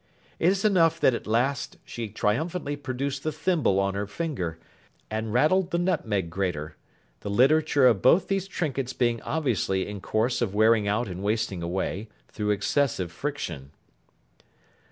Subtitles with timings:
[0.39, 4.57] It is enough that at last she triumphantly produced the thimble on her finger,
[5.11, 6.75] and rattled the nutmeg grater:
[7.19, 11.61] the literature of both those trinkets being obviously in course of wearing out and wasting
[11.61, 13.73] away, through excessive friction.